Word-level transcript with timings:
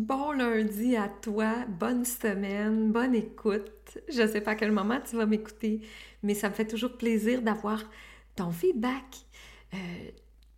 Bon 0.00 0.32
lundi 0.32 0.96
à 0.96 1.08
toi, 1.08 1.66
bonne 1.68 2.06
semaine, 2.06 2.90
bonne 2.90 3.14
écoute. 3.14 3.98
Je 4.08 4.22
ne 4.22 4.26
sais 4.28 4.40
pas 4.40 4.52
à 4.52 4.54
quel 4.54 4.72
moment 4.72 4.98
tu 4.98 5.14
vas 5.14 5.26
m'écouter, 5.26 5.82
mais 6.22 6.32
ça 6.32 6.48
me 6.48 6.54
fait 6.54 6.66
toujours 6.66 6.96
plaisir 6.96 7.42
d'avoir 7.42 7.84
ton 8.34 8.50
feedback. 8.50 9.04
Euh, 9.74 9.76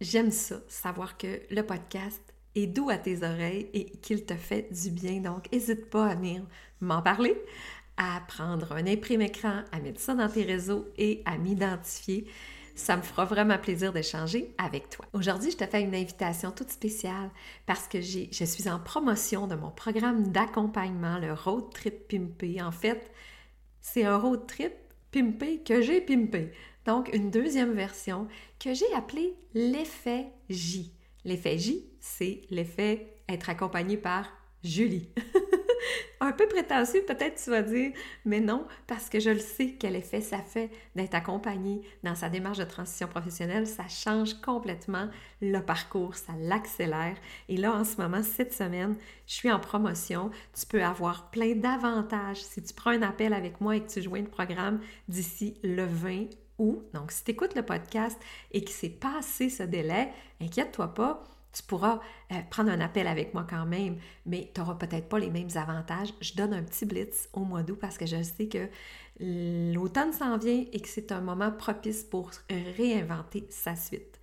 j'aime 0.00 0.30
ça, 0.30 0.60
savoir 0.68 1.18
que 1.18 1.40
le 1.50 1.62
podcast 1.62 2.22
est 2.54 2.68
doux 2.68 2.88
à 2.88 2.98
tes 2.98 3.24
oreilles 3.24 3.68
et 3.74 3.86
qu'il 3.86 4.24
te 4.24 4.34
fait 4.34 4.72
du 4.72 4.90
bien. 4.90 5.20
Donc, 5.20 5.50
n'hésite 5.50 5.90
pas 5.90 6.06
à 6.06 6.14
venir 6.14 6.46
m'en 6.80 7.02
parler, 7.02 7.34
à 7.96 8.22
prendre 8.28 8.70
un 8.70 8.86
imprime 8.86 9.22
écran, 9.22 9.62
à 9.72 9.80
mettre 9.80 10.00
ça 10.00 10.14
dans 10.14 10.28
tes 10.28 10.44
réseaux 10.44 10.86
et 10.96 11.20
à 11.24 11.36
m'identifier. 11.36 12.28
Ça 12.74 12.96
me 12.96 13.02
fera 13.02 13.24
vraiment 13.24 13.58
plaisir 13.58 13.92
d'échanger 13.92 14.54
avec 14.58 14.88
toi. 14.88 15.04
Aujourd'hui, 15.12 15.50
je 15.50 15.56
te 15.56 15.66
fais 15.66 15.82
une 15.82 15.94
invitation 15.94 16.50
toute 16.50 16.70
spéciale 16.70 17.30
parce 17.66 17.86
que 17.86 18.00
je 18.00 18.44
suis 18.44 18.68
en 18.68 18.78
promotion 18.78 19.46
de 19.46 19.54
mon 19.54 19.70
programme 19.70 20.28
d'accompagnement, 20.28 21.18
le 21.18 21.32
Road 21.32 21.72
Trip 21.72 22.08
Pimpé. 22.08 22.62
En 22.62 22.72
fait, 22.72 23.12
c'est 23.82 24.04
un 24.04 24.16
road 24.16 24.46
trip 24.46 24.72
pimpé 25.10 25.58
que 25.62 25.82
j'ai 25.82 26.00
pimpé. 26.00 26.52
Donc, 26.86 27.10
une 27.12 27.30
deuxième 27.30 27.72
version 27.72 28.26
que 28.58 28.72
j'ai 28.72 28.92
appelée 28.94 29.34
l'effet 29.54 30.28
J. 30.48 30.92
L'effet 31.24 31.58
J, 31.58 31.84
c'est 32.00 32.40
l'effet 32.50 33.14
être 33.28 33.50
accompagné 33.50 33.96
par 33.96 34.28
Julie. 34.64 35.10
un 36.20 36.32
peu 36.32 36.46
prétentieux, 36.46 37.02
peut-être 37.06 37.42
tu 37.42 37.50
vas 37.50 37.62
dire, 37.62 37.92
mais 38.24 38.40
non, 38.40 38.66
parce 38.86 39.08
que 39.08 39.20
je 39.20 39.30
le 39.30 39.38
sais 39.38 39.76
quel 39.78 39.96
effet 39.96 40.20
ça 40.20 40.38
fait 40.38 40.70
d'être 40.94 41.14
accompagné 41.14 41.82
dans 42.02 42.14
sa 42.14 42.28
démarche 42.28 42.58
de 42.58 42.64
transition 42.64 43.08
professionnelle. 43.08 43.66
Ça 43.66 43.88
change 43.88 44.34
complètement 44.40 45.08
le 45.40 45.60
parcours, 45.60 46.14
ça 46.14 46.32
l'accélère. 46.38 47.16
Et 47.48 47.56
là, 47.56 47.72
en 47.72 47.84
ce 47.84 47.96
moment, 47.96 48.22
cette 48.22 48.52
semaine, 48.52 48.96
je 49.26 49.34
suis 49.34 49.50
en 49.50 49.58
promotion. 49.58 50.30
Tu 50.58 50.66
peux 50.66 50.82
avoir 50.82 51.30
plein 51.30 51.54
d'avantages 51.54 52.42
si 52.42 52.62
tu 52.62 52.74
prends 52.74 52.90
un 52.90 53.02
appel 53.02 53.32
avec 53.32 53.60
moi 53.60 53.76
et 53.76 53.80
que 53.80 53.90
tu 53.90 54.02
joins 54.02 54.22
le 54.22 54.28
programme 54.28 54.80
d'ici 55.08 55.58
le 55.62 55.84
20 55.84 56.26
août. 56.58 56.84
Donc, 56.94 57.12
si 57.12 57.24
tu 57.24 57.32
écoutes 57.32 57.54
le 57.54 57.62
podcast 57.62 58.20
et 58.52 58.60
qu'il 58.62 58.74
s'est 58.74 58.88
passé 58.90 59.48
ce 59.50 59.62
délai, 59.62 60.10
inquiète-toi 60.40 60.94
pas 60.94 61.24
tu 61.52 61.62
pourras 61.62 62.00
euh, 62.32 62.36
prendre 62.50 62.70
un 62.70 62.80
appel 62.80 63.06
avec 63.06 63.34
moi 63.34 63.46
quand 63.48 63.66
même, 63.66 63.98
mais 64.26 64.50
tu 64.54 64.60
n'auras 64.60 64.74
peut-être 64.74 65.08
pas 65.08 65.18
les 65.18 65.30
mêmes 65.30 65.50
avantages. 65.54 66.14
Je 66.20 66.34
donne 66.34 66.54
un 66.54 66.62
petit 66.62 66.86
blitz 66.86 67.28
au 67.32 67.40
mois 67.40 67.62
d'août 67.62 67.78
parce 67.80 67.98
que 67.98 68.06
je 68.06 68.22
sais 68.22 68.48
que 68.48 68.68
l'automne 69.20 70.12
s'en 70.12 70.38
vient 70.38 70.64
et 70.72 70.80
que 70.80 70.88
c'est 70.88 71.12
un 71.12 71.20
moment 71.20 71.52
propice 71.52 72.04
pour 72.04 72.30
réinventer 72.48 73.46
sa 73.50 73.76
suite. 73.76 74.18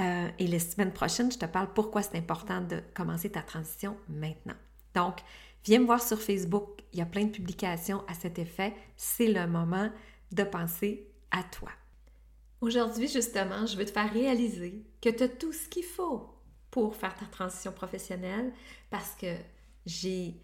Euh, 0.00 0.28
et 0.38 0.46
la 0.46 0.58
semaine 0.58 0.92
prochaine, 0.92 1.32
je 1.32 1.38
te 1.38 1.46
parle 1.46 1.72
pourquoi 1.72 2.02
c'est 2.02 2.18
important 2.18 2.60
de 2.60 2.82
commencer 2.94 3.30
ta 3.30 3.42
transition 3.42 3.96
maintenant. 4.08 4.56
Donc, 4.94 5.20
viens 5.64 5.80
me 5.80 5.86
voir 5.86 6.02
sur 6.02 6.20
Facebook. 6.20 6.82
Il 6.92 6.98
y 6.98 7.02
a 7.02 7.06
plein 7.06 7.24
de 7.24 7.30
publications 7.30 8.04
à 8.08 8.14
cet 8.14 8.38
effet. 8.38 8.74
C'est 8.96 9.28
le 9.28 9.46
moment 9.46 9.90
de 10.32 10.42
penser 10.42 11.08
à 11.30 11.42
toi. 11.44 11.70
Aujourd'hui, 12.60 13.08
justement, 13.08 13.66
je 13.66 13.76
veux 13.76 13.84
te 13.84 13.90
faire 13.90 14.12
réaliser 14.12 14.84
que 15.00 15.10
tu 15.10 15.22
as 15.22 15.28
tout 15.28 15.52
ce 15.52 15.68
qu'il 15.68 15.84
faut 15.84 16.35
pour 16.76 16.94
faire 16.94 17.14
ta 17.14 17.24
transition 17.24 17.72
professionnelle 17.72 18.52
parce 18.90 19.14
que 19.14 19.34
j'ai 19.86 20.34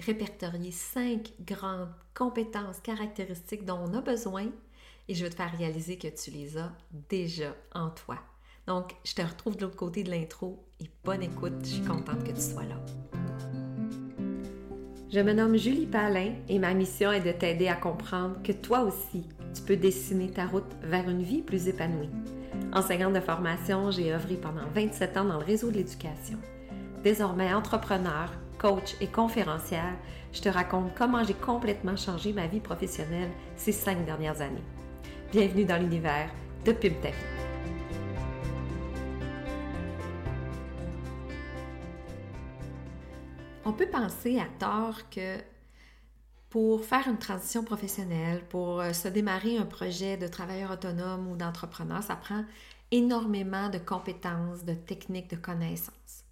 répertorié 0.00 0.72
cinq 0.72 1.32
grandes 1.40 1.88
compétences, 2.12 2.80
caractéristiques 2.80 3.64
dont 3.64 3.78
on 3.78 3.94
a 3.94 4.00
besoin 4.00 4.46
et 5.06 5.14
je 5.14 5.22
veux 5.22 5.30
te 5.30 5.36
faire 5.36 5.56
réaliser 5.56 5.96
que 5.96 6.08
tu 6.08 6.32
les 6.32 6.58
as 6.58 6.72
déjà 7.08 7.54
en 7.72 7.90
toi. 7.90 8.18
Donc, 8.66 8.96
je 9.04 9.14
te 9.14 9.22
retrouve 9.22 9.56
de 9.56 9.62
l'autre 9.62 9.76
côté 9.76 10.02
de 10.02 10.10
l'intro 10.10 10.66
et 10.80 10.90
bonne 11.04 11.22
écoute, 11.22 11.54
je 11.62 11.74
suis 11.74 11.82
contente 11.82 12.24
que 12.24 12.32
tu 12.32 12.40
sois 12.40 12.64
là. 12.64 12.80
Je 15.12 15.20
me 15.20 15.32
nomme 15.34 15.56
Julie 15.56 15.86
Palin 15.86 16.34
et 16.48 16.58
ma 16.58 16.74
mission 16.74 17.12
est 17.12 17.20
de 17.20 17.30
t'aider 17.30 17.68
à 17.68 17.76
comprendre 17.76 18.42
que 18.42 18.50
toi 18.50 18.80
aussi, 18.80 19.28
tu 19.54 19.62
peux 19.62 19.76
dessiner 19.76 20.32
ta 20.32 20.46
route 20.46 20.74
vers 20.82 21.08
une 21.08 21.22
vie 21.22 21.42
plus 21.42 21.68
épanouie. 21.68 22.10
Enseignante 22.72 23.14
de 23.14 23.20
formation, 23.20 23.90
j'ai 23.90 24.12
œuvré 24.12 24.34
pendant 24.36 24.66
27 24.74 25.16
ans 25.16 25.24
dans 25.24 25.38
le 25.38 25.44
réseau 25.44 25.70
de 25.70 25.76
l'éducation. 25.76 26.38
Désormais 27.02 27.54
entrepreneur, 27.54 28.32
coach 28.58 28.96
et 29.00 29.06
conférencière, 29.06 29.94
je 30.32 30.42
te 30.42 30.48
raconte 30.48 30.94
comment 30.94 31.24
j'ai 31.24 31.34
complètement 31.34 31.96
changé 31.96 32.32
ma 32.32 32.46
vie 32.46 32.60
professionnelle 32.60 33.30
ces 33.56 33.72
cinq 33.72 34.04
dernières 34.04 34.40
années. 34.40 34.64
Bienvenue 35.32 35.64
dans 35.64 35.80
l'univers 35.80 36.30
de 36.64 36.72
Ta 36.72 36.88
On 43.64 43.72
peut 43.72 43.88
penser 43.88 44.38
à 44.38 44.46
tort 44.58 45.08
que 45.10 45.38
pour 46.50 46.84
faire 46.84 47.08
une 47.08 47.18
transition 47.18 47.64
professionnelle, 47.64 48.44
pour 48.48 48.80
euh, 48.80 48.92
se 48.92 49.08
démarrer 49.08 49.58
un 49.58 49.66
projet 49.66 50.16
de 50.16 50.28
travailleur 50.28 50.70
autonome 50.70 51.28
ou 51.28 51.36
d'entrepreneur, 51.36 52.02
ça 52.02 52.16
prend 52.16 52.44
énormément 52.90 53.68
de 53.68 53.78
compétences, 53.78 54.64
de 54.64 54.74
techniques, 54.74 55.30
de 55.30 55.36
connaissances. 55.36 56.24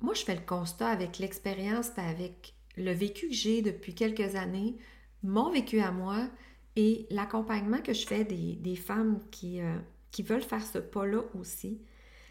Moi, 0.00 0.14
je 0.14 0.22
fais 0.22 0.34
le 0.34 0.46
constat 0.46 0.88
avec 0.88 1.18
l'expérience 1.18 1.90
avec 1.96 2.54
le 2.76 2.92
vécu 2.92 3.28
que 3.28 3.34
j'ai 3.34 3.62
depuis 3.62 3.94
quelques 3.94 4.36
années, 4.36 4.76
mon 5.22 5.50
vécu 5.50 5.80
à 5.80 5.90
moi 5.90 6.28
et 6.76 7.06
l'accompagnement 7.10 7.80
que 7.80 7.94
je 7.94 8.06
fais 8.06 8.24
des, 8.24 8.76
femmes 8.76 9.20
qui, 9.30 9.60
euh, 9.60 9.78
qui 10.10 10.22
veulent 10.22 10.42
faire 10.42 10.64
ce 10.64 10.78
pas-là 10.78 11.22
aussi. 11.34 11.80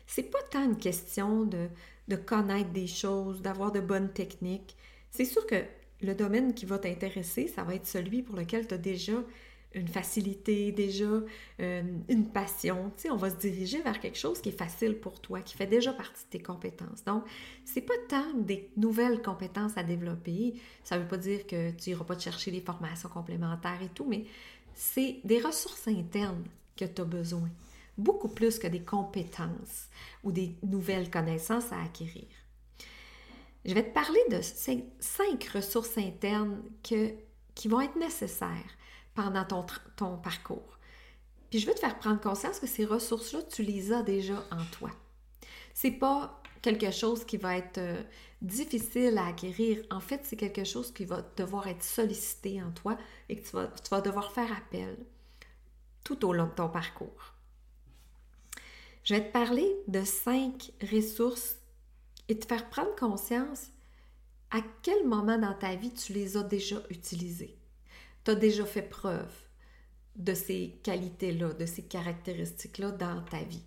C'est 0.06 0.30
pas 0.30 0.42
tant 0.52 0.64
une 0.64 0.78
question 0.78 1.46
de, 1.46 1.68
de 2.08 2.16
connaître 2.16 2.70
des 2.72 2.88
choses, 2.88 3.42
d'avoir 3.42 3.72
de 3.72 3.80
bonnes 3.80 4.14
techniques. 4.14 4.78
C'est 5.10 5.26
sûr 5.26 5.46
que 5.48 5.64
le 6.06 6.16
domaine 6.16 6.54
qui 6.54 6.66
va 6.66 6.78
t'intéresser, 6.80 7.48
ça 7.48 7.64
va 7.64 7.76
être 7.76 7.88
celui 7.88 8.22
pour 8.22 8.36
lequel 8.36 8.68
tu 8.68 8.74
as 8.74 8.78
déjà 8.78 9.24
une 9.76 9.88
facilité, 9.90 10.72
déjà 10.72 11.06
euh, 11.60 11.84
une 12.08 12.30
passion. 12.30 12.92
Tu 12.98 13.12
on 13.12 13.18
va 13.18 13.30
se 13.30 13.36
diriger 13.36 13.82
vers 13.82 14.00
quelque 14.00 14.18
chose 14.18 14.40
qui 14.42 14.50
est 14.50 14.58
facile 14.58 14.98
pour 14.98 15.20
toi, 15.20 15.42
qui 15.42 15.56
fait 15.56 15.68
déjà 15.68 15.92
partie 15.92 16.24
de 16.24 16.30
tes 16.30 16.42
compétences. 16.42 17.04
Donc, 17.04 17.24
c'est 17.66 17.82
pas 17.82 17.94
tant 18.08 18.34
des 18.34 18.70
nouvelles 18.78 19.22
compétences 19.22 19.78
à 19.78 19.84
développer. 19.84 20.56
Ça 20.84 20.98
veut 20.98 21.08
pas 21.08 21.18
dire 21.18 21.46
que 21.46 21.72
tu 21.72 21.90
iras 21.90 22.06
pas 22.06 22.16
te 22.16 22.24
chercher 22.24 22.52
des 22.52 22.62
formations 22.62 23.10
complémentaires 23.10 23.82
et 23.84 23.90
tout, 23.90 24.06
mais 24.08 24.26
c'est 24.74 25.20
des 25.26 25.42
ressources 25.42 25.88
internes 25.88 26.46
que 26.78 26.86
tu 26.86 27.02
as 27.02 27.06
besoin, 27.06 27.50
beaucoup 27.98 28.30
plus 28.30 28.60
que 28.60 28.68
des 28.68 28.82
compétences 28.82 29.90
ou 30.24 30.32
des 30.32 30.56
nouvelles 30.64 31.10
connaissances 31.10 31.72
à 31.74 31.82
acquérir. 31.82 32.28
Je 33.66 33.74
vais 33.74 33.84
te 33.84 33.94
parler 33.94 34.20
de 34.30 34.42
cinq 34.42 35.44
ressources 35.53 35.98
internes 35.98 36.62
qui 36.84 37.68
vont 37.68 37.81
être 37.81 37.96
nécessaires 37.96 38.78
pendant 39.16 39.44
ton, 39.44 39.66
ton 39.96 40.18
parcours. 40.18 40.78
Puis 41.50 41.59
je 41.59 41.68
veux 41.68 41.74
te 41.74 41.80
faire 41.80 41.98
prendre 41.98 42.22
conscience 42.22 42.59
que 42.59 42.68
ces 42.68 42.86
ressources-là, 42.86 43.42
tu 43.44 43.64
les 43.64 43.92
as 43.92 44.04
déjà 44.04 44.44
en 44.52 44.64
toi. 44.78 44.92
C'est 45.74 45.92
pas 45.92 46.42
quelque 46.62 46.92
chose 46.92 47.25
qui 47.25 47.38
va 47.38 47.58
être 47.58 47.78
euh, 47.78 48.04
difficile 48.42 49.18
à 49.18 49.28
acquérir. 49.28 49.84
En 49.92 50.00
fait, 50.00 50.22
c'est 50.24 50.36
quelque 50.36 50.64
chose 50.64 50.92
qui 50.92 51.06
va 51.06 51.22
devoir 51.38 51.68
être 51.68 51.84
sollicité 51.84 52.62
en 52.62 52.72
toi 52.72 52.98
et 53.30 53.36
que 53.36 53.48
tu 53.48 53.56
vas, 53.56 53.68
tu 53.68 53.90
vas 53.90 54.02
devoir 54.02 54.31
faire 54.31 54.52
appel 54.52 54.98
tout 56.04 56.25
au 56.25 56.34
long 56.34 56.48
de 56.48 56.52
ton 56.52 56.70
parcours. 56.70 57.34
Je 59.04 59.14
vais 59.14 59.28
te 59.28 59.31
parler 59.31 59.75
de 59.88 60.04
cinq 60.04 60.72
ressources 60.92 61.58
et 62.28 62.40
te 62.40 62.46
faire 62.46 62.69
prendre 62.69 62.96
conscience 62.96 63.69
à 64.52 64.62
quel 64.81 65.06
moment 65.08 65.38
dans 65.38 65.53
ta 65.53 65.75
vie 65.75 65.94
tu 65.94 66.13
les 66.13 66.38
as 66.38 66.44
déjà 66.44 66.81
utilisées. 66.90 67.58
Tu 68.24 68.31
as 68.31 68.36
déjà 68.36 68.66
fait 68.66 68.81
preuve 68.81 69.34
de 70.16 70.34
ces 70.34 70.80
qualités-là, 70.84 71.53
de 71.53 71.66
ces 71.66 71.84
caractéristiques-là 71.84 72.91
dans 72.91 73.22
ta 73.24 73.44
vie. 73.44 73.66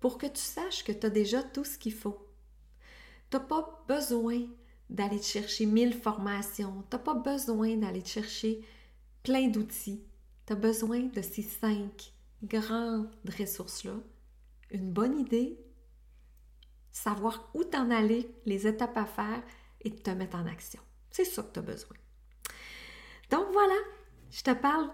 Pour 0.00 0.18
que 0.18 0.26
tu 0.26 0.40
saches 0.40 0.84
que 0.84 0.92
tu 0.92 1.06
as 1.06 1.10
déjà 1.10 1.42
tout 1.42 1.64
ce 1.64 1.78
qu'il 1.78 1.92
faut. 1.92 2.30
Tu 3.30 3.36
n'as 3.36 3.42
pas 3.42 3.84
besoin 3.88 4.46
d'aller 4.88 5.18
te 5.18 5.26
chercher 5.26 5.66
mille 5.66 5.94
formations. 5.94 6.84
Tu 6.90 6.96
n'as 6.96 7.02
pas 7.02 7.14
besoin 7.14 7.76
d'aller 7.76 8.02
te 8.02 8.08
chercher 8.08 8.60
plein 9.22 9.48
d'outils. 9.48 10.04
Tu 10.46 10.52
as 10.52 10.56
besoin 10.56 11.00
de 11.00 11.22
ces 11.22 11.42
cinq 11.42 12.12
grandes 12.44 13.10
ressources-là. 13.38 13.94
Une 14.70 14.92
bonne 14.92 15.18
idée, 15.18 15.58
savoir 16.96 17.50
où 17.52 17.62
t'en 17.62 17.90
aller, 17.90 18.26
les 18.46 18.66
étapes 18.66 18.96
à 18.96 19.04
faire 19.04 19.42
et 19.82 19.94
te 19.94 20.10
mettre 20.10 20.38
en 20.38 20.46
action. 20.46 20.80
C'est 21.10 21.26
ça 21.26 21.42
que 21.42 21.52
tu 21.52 21.58
as 21.58 21.62
besoin. 21.62 21.96
Donc 23.30 23.48
voilà, 23.52 23.74
je 24.30 24.42
te 24.42 24.52
parle 24.54 24.90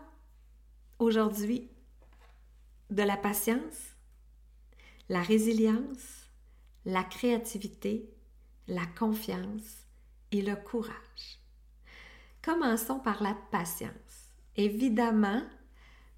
aujourd'hui 0.99 1.71
de 2.91 3.03
la 3.05 3.17
patience, 3.17 3.95
la 5.09 5.23
résilience, 5.23 6.27
la 6.85 7.05
créativité, 7.05 8.13
la 8.67 8.87
confiance 8.99 9.87
et 10.33 10.43
le 10.43 10.57
courage. 10.57 11.41
Commençons 12.43 12.99
par 12.99 13.23
la 13.23 13.37
patience. 13.53 14.33
Évidemment, 14.57 15.43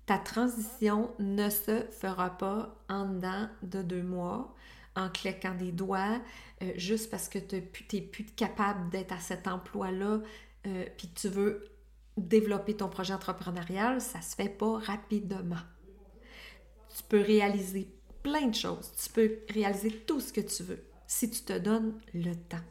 ta 0.07 0.19
transition 0.19 1.15
ne 1.19 1.51
se 1.51 1.85
fera 1.91 2.31
pas 2.31 2.83
en 2.89 3.05
dedans 3.07 3.49
de 3.63 3.83
deux 3.83 4.03
mois 4.03 4.55
en 4.97 5.09
claquant 5.09 5.55
des 5.55 5.73
doigts, 5.73 6.21
euh, 6.63 6.73
juste 6.77 7.11
parce 7.11 7.29
que 7.29 7.39
tu 7.39 7.57
n'es 7.93 8.03
plus 8.03 8.25
capable 8.25 8.91
d'être 8.91 9.13
à 9.13 9.19
cet 9.19 9.49
emploi-là, 9.49 10.21
euh, 10.67 10.85
puis 10.97 11.09
tu 11.15 11.29
veux 11.29 11.69
développer 12.17 12.77
ton 12.77 12.89
projet 12.89 13.13
entrepreneurial, 13.13 14.01
ça 14.01 14.21
se 14.21 14.37
fait 14.37 14.49
pas 14.49 14.79
rapidement. 14.79 15.57
Tu 16.97 17.03
peux 17.09 17.21
réaliser 17.21 17.89
plein 18.23 18.47
de 18.47 18.55
choses. 18.55 18.93
Tu 19.03 19.11
peux 19.11 19.39
réaliser 19.51 19.91
tout 19.91 20.21
ce 20.21 20.33
que 20.33 20.41
tu 20.41 20.63
veux 20.63 20.83
si 21.07 21.31
tu 21.31 21.43
te 21.43 21.57
donnes 21.57 22.01
le 22.15 22.35
temps. 22.35 22.65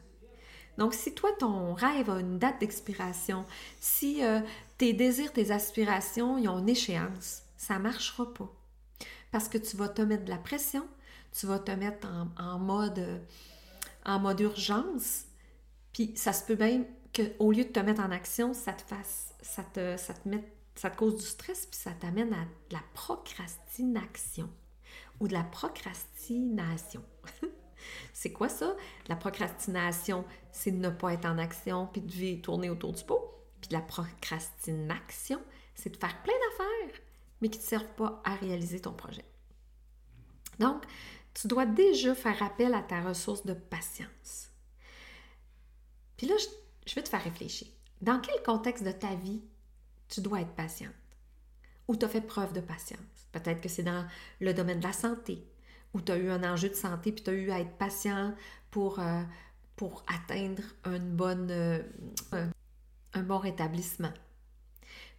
Donc, 0.76 0.92
si 0.92 1.14
toi, 1.14 1.30
ton 1.38 1.72
rêve 1.72 2.10
a 2.10 2.18
une 2.18 2.38
date 2.38 2.60
d'expiration, 2.60 3.44
si 3.80 4.24
euh, 4.24 4.40
tes 4.76 4.92
désirs, 4.92 5.32
tes 5.32 5.52
aspirations, 5.52 6.36
ils 6.36 6.48
ont 6.48 6.58
une 6.58 6.68
échéance, 6.68 7.42
ça 7.56 7.78
ne 7.78 7.84
marchera 7.84 8.32
pas. 8.34 8.52
Parce 9.30 9.48
que 9.48 9.58
tu 9.58 9.76
vas 9.76 9.88
te 9.88 10.02
mettre 10.02 10.24
de 10.24 10.30
la 10.30 10.38
pression, 10.38 10.86
tu 11.38 11.46
vas 11.46 11.58
te 11.58 11.72
mettre 11.72 12.06
en, 12.38 12.58
mode, 12.58 12.98
euh, 12.98 13.18
en 14.04 14.18
mode 14.20 14.40
urgence, 14.40 15.24
puis 15.92 16.12
ça 16.16 16.32
se 16.32 16.44
peut 16.44 16.56
même 16.56 16.86
qu'au 17.14 17.52
lieu 17.52 17.64
de 17.64 17.70
te 17.70 17.80
mettre 17.80 18.02
en 18.02 18.10
action, 18.10 18.54
ça 18.54 18.72
te 18.72 18.82
fasse, 18.82 19.34
ça 19.42 19.62
te, 19.64 19.96
ça 19.96 20.14
te, 20.14 20.28
met, 20.28 20.44
ça 20.74 20.90
te 20.90 20.96
cause 20.96 21.16
du 21.16 21.26
stress, 21.26 21.66
puis 21.66 21.78
ça 21.78 21.92
t'amène 21.92 22.32
à 22.32 22.44
de 22.44 22.74
la 22.74 22.82
procrastination 22.94 24.50
ou 25.20 25.28
de 25.28 25.32
la 25.32 25.44
procrastination. 25.44 27.02
c'est 28.12 28.32
quoi 28.32 28.48
ça? 28.48 28.74
La 29.08 29.16
procrastination, 29.16 30.24
c'est 30.52 30.72
de 30.72 30.78
ne 30.78 30.90
pas 30.90 31.12
être 31.12 31.26
en 31.26 31.38
action 31.38 31.86
puis 31.86 32.00
de 32.00 32.40
tourner 32.40 32.70
autour 32.70 32.92
du 32.92 33.04
pot. 33.04 33.30
Puis 33.60 33.70
la 33.72 33.80
procrastination, 33.80 35.40
c'est 35.74 35.90
de 35.90 35.96
faire 35.96 36.22
plein 36.22 36.34
d'affaires, 36.34 37.00
mais 37.40 37.48
qui 37.48 37.58
ne 37.58 37.62
te 37.62 37.68
servent 37.68 37.94
pas 37.96 38.20
à 38.24 38.34
réaliser 38.34 38.80
ton 38.80 38.92
projet. 38.92 39.24
Donc, 40.58 40.84
tu 41.34 41.48
dois 41.48 41.66
déjà 41.66 42.14
faire 42.14 42.42
appel 42.42 42.74
à 42.74 42.82
ta 42.82 43.02
ressource 43.02 43.44
de 43.44 43.54
patience. 43.54 44.50
Puis 46.16 46.26
là, 46.26 46.34
je 46.86 46.94
vais 46.94 47.02
te 47.02 47.08
faire 47.08 47.24
réfléchir. 47.24 47.68
Dans 48.00 48.20
quel 48.20 48.42
contexte 48.42 48.84
de 48.84 48.92
ta 48.92 49.14
vie 49.14 49.42
tu 50.08 50.20
dois 50.20 50.40
être 50.40 50.54
patiente? 50.54 50.92
Ou 51.88 51.96
tu 51.96 52.04
as 52.04 52.08
fait 52.08 52.20
preuve 52.20 52.52
de 52.52 52.60
patience? 52.60 52.98
Peut-être 53.32 53.60
que 53.60 53.68
c'est 53.68 53.82
dans 53.82 54.06
le 54.40 54.54
domaine 54.54 54.78
de 54.78 54.86
la 54.86 54.92
santé, 54.92 55.44
où 55.92 56.00
tu 56.00 56.12
as 56.12 56.16
eu 56.16 56.30
un 56.30 56.44
enjeu 56.44 56.68
de 56.68 56.74
santé, 56.74 57.12
puis 57.12 57.24
tu 57.24 57.30
as 57.30 57.34
eu 57.34 57.50
à 57.50 57.60
être 57.60 57.76
patient 57.76 58.34
pour, 58.70 59.00
euh, 59.00 59.22
atteindre 60.06 60.62
une 60.86 61.16
euh, 61.50 61.82
un, 63.12 63.22
bon 63.22 63.38
rétablissement. 63.38 64.12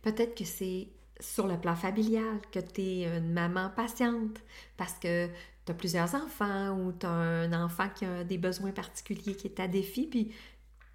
Peut-être 0.01 0.35
que 0.35 0.45
c'est 0.45 0.87
sur 1.19 1.47
le 1.47 1.57
plan 1.59 1.75
familial, 1.75 2.39
que 2.51 2.59
tu 2.59 2.81
es 2.81 3.17
une 3.17 3.31
maman 3.31 3.69
patiente 3.69 4.39
parce 4.77 4.93
que 4.93 5.27
tu 5.65 5.71
as 5.71 5.75
plusieurs 5.75 6.13
enfants 6.15 6.77
ou 6.77 6.91
tu 6.91 7.05
as 7.05 7.09
un 7.09 7.53
enfant 7.53 7.89
qui 7.89 8.05
a 8.05 8.23
des 8.23 8.37
besoins 8.37 8.71
particuliers 8.71 9.35
qui 9.35 9.47
est 9.47 9.59
à 9.59 9.67
défi, 9.67 10.07
puis 10.07 10.33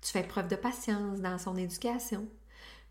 tu 0.01 0.11
fais 0.11 0.23
preuve 0.23 0.49
de 0.49 0.57
patience 0.57 1.21
dans 1.21 1.39
son 1.39 1.57
éducation. 1.57 2.29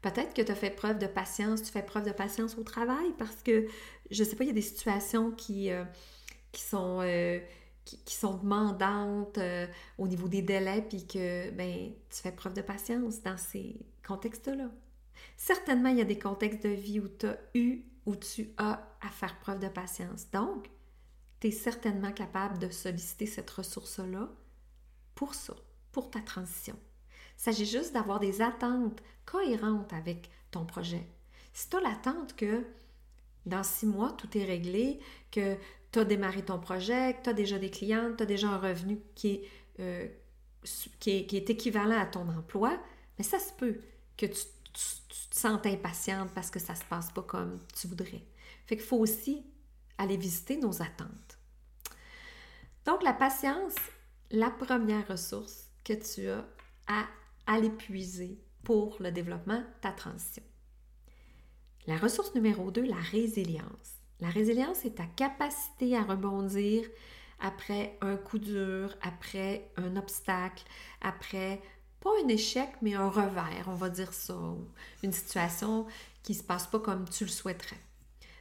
Peut-être 0.02 0.34
que 0.34 0.42
tu 0.42 0.52
as 0.52 0.56
fait 0.56 0.70
preuve 0.70 0.98
de 0.98 1.08
patience, 1.08 1.62
tu 1.62 1.72
fais 1.72 1.84
preuve 1.84 2.06
de 2.06 2.12
patience 2.12 2.58
au 2.58 2.64
travail 2.64 3.14
parce 3.18 3.44
que, 3.44 3.68
je 4.12 4.24
sais 4.24 4.36
pas, 4.36 4.44
il 4.46 4.48
y 4.48 4.52
a 4.52 4.54
des 4.54 4.62
situations 4.62 5.32
qui, 5.32 5.72
euh, 5.72 5.84
euh, 6.74 7.40
sont 8.06 8.34
demandantes 8.36 9.38
euh, 9.38 9.68
au 9.98 10.08
niveau 10.08 10.28
des 10.28 10.42
délais, 10.42 10.86
puis 10.88 11.06
que 11.06 11.52
ben, 11.52 11.92
tu 12.10 12.22
fais 12.22 12.32
preuve 12.32 12.54
de 12.54 12.62
patience 12.62 13.22
dans 13.22 13.38
ces 13.38 13.76
contextes-là. 14.08 14.70
Certainement, 15.38 15.90
il 15.90 15.98
y 15.98 16.02
a 16.02 16.06
des 16.06 16.20
contextes 16.20 16.64
de 16.64 16.70
vie 16.70 17.00
où 17.00 17.08
tu 17.08 17.28
as 17.28 17.38
eu, 17.54 17.84
où 18.06 18.16
tu 18.16 18.50
as 18.58 18.88
à 19.02 19.10
faire 19.10 19.40
preuve 19.40 19.60
de 19.60 19.68
patience. 19.68 20.30
Donc, 20.32 20.70
tu 21.40 21.48
es 21.48 21.52
certainement 21.52 22.12
capable 22.12 22.60
de 22.60 22.70
solliciter 22.70 23.26
cette 23.26 23.50
ressource-là 23.50 24.30
pour 25.16 25.34
ça, 25.34 25.56
pour 25.92 26.12
ta 26.12 26.20
transition. 26.20 26.76
Il 27.38 27.42
s'agit 27.42 27.66
juste 27.66 27.94
d'avoir 27.94 28.20
des 28.20 28.42
attentes 28.42 29.02
cohérentes 29.26 29.94
avec 29.94 30.30
ton 30.52 30.66
projet. 30.66 31.08
Si 31.54 31.70
tu 31.70 31.78
as 31.78 31.82
l'attente 31.82 32.36
que 32.36 32.66
dans 33.46 33.64
six 33.64 33.86
mois, 33.86 34.12
tout 34.12 34.38
est 34.38 34.44
réglé, 34.44 35.00
que 35.32 35.56
tu 35.92 36.00
as 36.00 36.06
démarré 36.06 36.44
ton 36.44 36.60
projet, 36.60 37.16
que 37.16 37.24
tu 37.24 37.30
as 37.30 37.34
déjà 37.34 37.58
des 37.58 37.70
clients, 37.70 38.14
tu 38.16 38.24
as 38.24 38.26
déjà 38.26 38.50
un 38.50 38.58
revenu 38.58 39.00
euh, 39.80 40.08
qui 41.00 41.12
est, 41.12 41.26
qui, 41.26 41.38
est, 41.38 41.50
équivalent 41.50 42.00
à 42.00 42.06
ton 42.06 42.28
emploi, 42.30 42.78
mais 43.18 43.24
ça 43.24 43.40
se 43.40 43.54
peut 43.54 43.80
que 44.18 44.26
tu, 44.26 44.42
te 45.30 45.36
sentes 45.36 45.66
impatiente 45.66 46.32
parce 46.34 46.50
que 46.50 46.60
ça 46.60 46.74
ne 46.74 46.78
se 46.78 46.84
passe 46.86 47.12
pas 47.12 47.24
comme 47.24 47.60
tu 47.80 47.88
voudrais. 47.88 48.24
Fait 48.66 48.76
qu'il 48.76 48.86
faut 48.86 48.98
aussi 48.98 49.46
aller 49.98 50.18
visiter 50.18 50.58
nos 50.58 50.82
attentes. 50.82 51.40
Donc, 52.86 53.04
la 53.04 53.14
patience, 53.14 53.76
la 54.32 54.50
première 54.50 55.08
ressource 55.08 55.70
que 55.84 55.94
tu 55.94 56.30
as 56.30 56.46
à 56.88 57.06
aller 57.46 57.70
puiser 57.70 58.40
pour 58.64 58.98
le 59.00 59.12
développement 59.12 59.60
de 59.60 59.66
ta 59.82 59.92
transition. 59.92 60.44
La 61.88 61.98
ressource 61.98 62.36
numéro 62.36 62.72
2, 62.72 62.84
la 62.84 62.96
résilience. 62.96 63.98
La 64.20 64.30
résilience 64.30 64.86
est 64.86 64.96
ta 64.96 65.06
capacité 65.06 65.96
à 65.96 66.04
rebondir 66.04 66.86
après 67.40 67.98
un 68.02 68.18
coup 68.18 68.38
dur, 68.38 68.96
après 69.02 69.72
un 69.78 69.96
obstacle, 69.96 70.64
après 71.02 71.62
pas 72.00 72.10
un 72.24 72.28
échec, 72.28 72.70
mais 72.82 72.96
un 72.96 73.10
revers, 73.10 73.66
on 73.68 73.74
va 73.74 73.90
dire 73.90 74.14
ça, 74.14 74.38
une 75.04 75.12
situation 75.12 75.86
qui 76.24 76.34
ne 76.34 76.38
se 76.38 76.44
passe 76.44 76.68
pas 76.68 76.80
comme 76.80 77.08
tu 77.10 77.26
le 77.26 77.30
souhaiterais. 77.30 77.80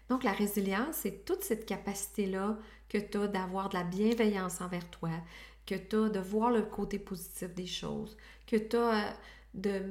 Donc 0.09 0.25
la 0.25 0.33
résilience, 0.33 0.97
c'est 0.97 1.25
toute 1.25 1.43
cette 1.43 1.67
capacité-là 1.67 2.57
que 2.89 2.99
tu 2.99 3.19
as 3.19 3.29
d'avoir 3.29 3.69
de 3.69 3.77
la 3.77 3.85
bienveillance 3.85 4.61
envers 4.61 4.89
toi, 4.91 5.11
que 5.67 5.75
tu 5.75 5.97
as 5.97 6.09
de 6.09 6.21
voir 6.21 6.51
le 6.51 6.63
côté 6.63 6.99
positif 6.99 7.55
des 7.55 7.67
choses, 7.67 8.17
que 8.47 8.57
tu 8.57 8.77
as 8.77 9.15
de, 9.55 9.83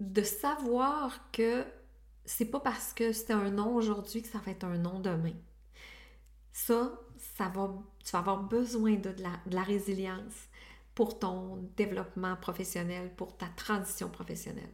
de 0.00 0.22
savoir 0.22 1.30
que 1.30 1.64
c'est 2.24 2.50
pas 2.50 2.60
parce 2.60 2.92
que 2.92 3.12
c'est 3.12 3.32
un 3.32 3.50
nom 3.50 3.74
aujourd'hui 3.74 4.22
que 4.22 4.28
ça 4.28 4.38
va 4.38 4.52
être 4.52 4.64
un 4.64 4.78
nom 4.78 5.00
demain. 5.00 5.34
Ça, 6.52 6.92
ça 7.36 7.48
va, 7.48 7.72
tu 8.04 8.10
vas 8.12 8.18
avoir 8.18 8.42
besoin 8.42 8.96
de 8.96 9.14
la 9.46 9.62
résilience 9.62 10.48
pour 10.94 11.18
ton 11.18 11.70
développement 11.76 12.36
professionnel, 12.36 13.12
pour 13.16 13.36
ta 13.36 13.46
transition 13.46 14.08
professionnelle. 14.08 14.72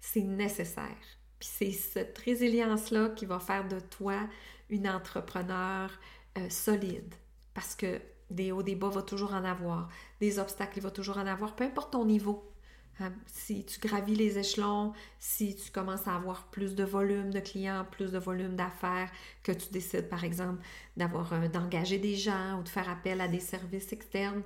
C'est 0.00 0.22
nécessaire. 0.22 0.96
Puis 1.38 1.48
c'est 1.52 1.72
cette 1.72 2.18
résilience-là 2.18 3.10
qui 3.10 3.26
va 3.26 3.38
faire 3.38 3.68
de 3.68 3.80
toi 3.80 4.28
une 4.70 4.88
entrepreneur 4.88 5.90
euh, 6.36 6.50
solide. 6.50 7.14
Parce 7.54 7.74
que 7.74 8.00
des 8.30 8.52
hauts, 8.52 8.62
des 8.62 8.74
bas, 8.74 8.90
va 8.90 9.02
toujours 9.02 9.32
en 9.32 9.44
avoir. 9.44 9.88
Des 10.20 10.38
obstacles, 10.38 10.78
il 10.78 10.82
va 10.82 10.90
toujours 10.90 11.18
en 11.18 11.26
avoir, 11.26 11.56
peu 11.56 11.64
importe 11.64 11.92
ton 11.92 12.04
niveau. 12.04 12.52
Hein, 13.00 13.12
si 13.26 13.64
tu 13.64 13.78
gravis 13.78 14.16
les 14.16 14.38
échelons, 14.38 14.92
si 15.20 15.54
tu 15.54 15.70
commences 15.70 16.08
à 16.08 16.16
avoir 16.16 16.48
plus 16.48 16.74
de 16.74 16.82
volume 16.82 17.30
de 17.30 17.38
clients, 17.38 17.86
plus 17.88 18.10
de 18.10 18.18
volume 18.18 18.56
d'affaires, 18.56 19.10
que 19.44 19.52
tu 19.52 19.70
décides 19.70 20.08
par 20.08 20.24
exemple 20.24 20.60
d'avoir 20.96 21.48
d'engager 21.48 21.98
des 21.98 22.16
gens 22.16 22.58
ou 22.58 22.64
de 22.64 22.68
faire 22.68 22.88
appel 22.88 23.20
à 23.20 23.28
des 23.28 23.40
services 23.40 23.92
externes 23.92 24.42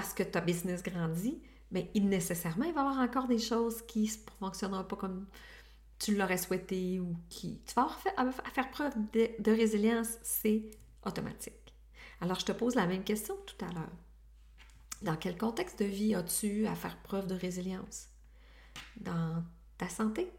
parce 0.00 0.14
que 0.14 0.22
ta 0.22 0.40
business 0.40 0.82
grandit, 0.82 1.42
mais 1.70 1.90
nécessairement 1.94 2.64
il 2.64 2.72
va 2.72 2.80
y 2.80 2.84
avoir 2.84 3.00
encore 3.00 3.26
des 3.26 3.38
choses 3.38 3.82
qui 3.82 4.04
ne 4.04 4.46
fonctionneront 4.46 4.84
pas 4.84 4.96
comme 4.96 5.26
tu 5.98 6.16
l'aurais 6.16 6.38
souhaité 6.38 6.98
ou 7.00 7.14
qui 7.28 7.60
tu 7.66 7.74
vas 7.74 7.82
avoir 8.16 8.34
à 8.46 8.50
faire 8.50 8.70
preuve 8.70 8.94
de 9.12 9.52
résilience, 9.52 10.08
c'est 10.22 10.70
automatique. 11.04 11.74
Alors 12.22 12.40
je 12.40 12.46
te 12.46 12.52
pose 12.52 12.76
la 12.76 12.86
même 12.86 13.04
question 13.04 13.36
tout 13.44 13.62
à 13.62 13.70
l'heure. 13.72 13.92
Dans 15.02 15.16
quel 15.16 15.36
contexte 15.36 15.80
de 15.80 15.84
vie 15.84 16.14
as-tu 16.14 16.66
à 16.66 16.74
faire 16.74 16.96
preuve 17.02 17.26
de 17.26 17.34
résilience? 17.34 18.08
Dans 18.96 19.44
ta 19.76 19.90
santé, 19.90 20.32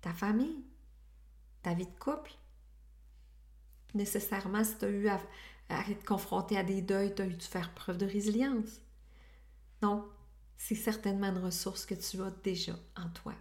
ta 0.00 0.12
famille, 0.12 0.64
ta 1.62 1.74
vie 1.74 1.86
de 1.86 1.98
couple? 2.00 2.32
Nécessairement, 3.94 4.64
si 4.64 4.76
tu 4.78 4.84
as 4.84 4.88
eu 4.88 5.06
à, 5.06 5.20
être 5.90 6.04
confronté 6.04 6.58
à 6.58 6.64
des 6.64 6.82
deuils, 6.82 7.14
tu 7.14 7.22
as 7.22 7.26
eu 7.26 7.34
de 7.34 7.42
faire 7.42 7.72
preuve 7.72 7.98
de 7.98 8.06
résilience. 8.06 8.80
Donc, 9.80 10.04
c'est 10.56 10.74
certainement 10.74 11.28
une 11.28 11.44
ressource 11.44 11.84
que 11.86 11.94
tu 11.94 12.20
as 12.22 12.30
déjà 12.42 12.74
en 12.96 13.08
toi. 13.10 13.34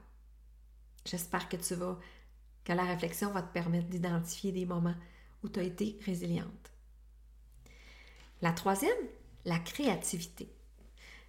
J'espère 1.06 1.48
que 1.50 1.58
tu 1.58 1.76
vas, 1.76 2.00
que 2.64 2.74
la 2.74 2.84
réflexion 2.84 3.32
va 3.32 3.42
te 3.42 3.54
permettre 3.54 3.88
d'identifier 3.88 4.52
des 4.52 4.66
moments 4.66 4.96
où 5.44 5.50
tu 5.50 5.60
as 5.60 5.64
été 5.64 6.00
résiliente. 6.06 6.72
La 8.42 8.52
troisième, 8.52 8.92
la 9.46 9.60
créativité. 9.60 10.52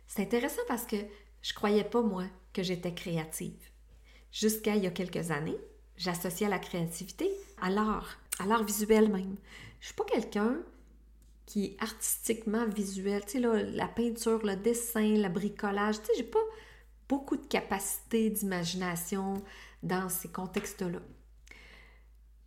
C'est 0.07 0.23
intéressant 0.23 0.63
parce 0.67 0.87
que 0.87 0.97
je 1.43 1.55
croyais 1.55 1.85
pas, 1.85 2.03
moi, 2.03 2.25
que 2.53 2.63
j'étais 2.63 2.95
créative. 2.95 3.71
Jusqu'à 4.33 4.77
il 4.77 4.85
y 4.85 4.87
a 4.87 4.91
quelques 4.91 5.31
années, 5.31 5.59
j'associais 5.97 6.49
la 6.49 6.59
créativité 6.59 7.31
à 7.61 7.71
l'art, 7.71 8.19
à 8.39 8.47
l'art 8.47 8.65
visuel 8.65 9.11
même. 9.11 9.37
Je 9.81 9.87
suis 9.87 9.95
pas 9.95 10.05
quelqu'un 10.05 10.57
qui 11.47 11.65
est 11.65 11.76
artistiquement 11.81 12.67
visuel. 12.67 13.25
Tu 13.25 13.33
sais, 13.33 13.41
là, 13.41 13.62
la 13.62 13.87
peinture, 13.87 14.45
le 14.45 14.57
dessin, 14.57 15.17
le 15.17 15.29
bricolage, 15.29 16.00
tu 16.00 16.07
sais, 16.07 16.12
j'ai 16.19 16.25
pas 16.25 16.41
beaucoup 17.09 17.37
de 17.37 17.47
capacité 17.47 18.31
d'imagination 18.31 19.43
dans 19.83 20.09
ces 20.09 20.29
contextes-là. 20.29 20.99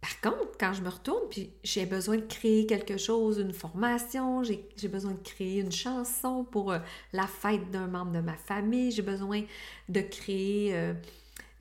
Par 0.02 0.22
contre, 0.22 0.58
quand 0.58 0.74
je 0.74 0.82
me 0.82 0.90
retourne, 0.90 1.28
puis 1.30 1.54
j'ai 1.64 1.86
besoin 1.86 2.18
de 2.18 2.26
créer 2.26 2.66
quelque 2.66 2.98
chose, 2.98 3.38
une 3.38 3.52
formation, 3.52 4.44
j'ai 4.44 4.88
besoin 4.88 5.12
de 5.12 5.22
créer 5.22 5.60
une 5.60 5.72
chanson 5.72 6.46
pour 6.46 6.72
euh, 6.72 6.80
la 7.12 7.28
fête 7.28 7.70
d'un 7.70 7.88
membre 7.88 8.14
de 8.14 8.22
ma 8.22 8.36
famille, 8.36 8.92
j'ai 8.92 9.02
besoin 9.02 9.44
de 9.90 10.00
créer, 10.00 10.74
euh, 10.74 10.94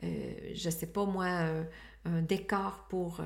euh, 0.04 0.32
je 0.54 0.70
sais 0.70 0.86
pas 0.86 1.04
moi, 1.04 1.26
un, 2.04 2.22
décor 2.22 2.86
pour, 2.88 3.20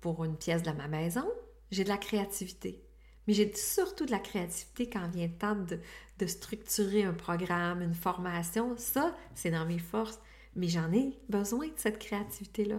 pour 0.00 0.24
une 0.24 0.36
pièce 0.36 0.62
de 0.62 0.72
ma 0.72 0.88
maison, 0.88 1.26
j'ai 1.70 1.84
de 1.84 1.88
la 1.88 1.96
créativité. 1.96 2.85
Mais 3.26 3.34
j'ai 3.34 3.52
surtout 3.54 4.06
de 4.06 4.10
la 4.10 4.18
créativité 4.18 4.88
quand 4.88 5.08
vient 5.08 5.26
le 5.26 5.38
temps 5.38 5.56
de, 5.56 5.78
de 6.18 6.26
structurer 6.26 7.04
un 7.04 7.12
programme, 7.12 7.82
une 7.82 7.94
formation. 7.94 8.76
Ça, 8.76 9.16
c'est 9.34 9.50
dans 9.50 9.66
mes 9.66 9.78
forces, 9.78 10.20
mais 10.54 10.68
j'en 10.68 10.92
ai 10.92 11.18
besoin 11.28 11.66
de 11.66 11.72
cette 11.76 11.98
créativité-là. 11.98 12.78